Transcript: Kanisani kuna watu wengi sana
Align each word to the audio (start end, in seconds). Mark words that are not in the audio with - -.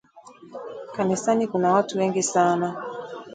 Kanisani 0.91 1.47
kuna 1.47 1.73
watu 1.73 1.97
wengi 1.97 2.23
sana 2.23 2.83